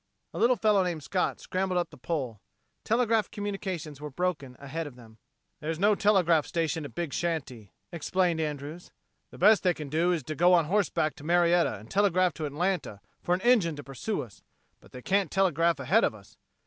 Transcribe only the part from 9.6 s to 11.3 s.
they can do is to go on horseback to